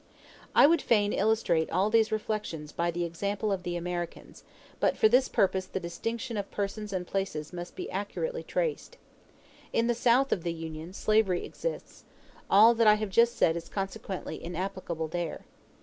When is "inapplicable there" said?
14.43-15.45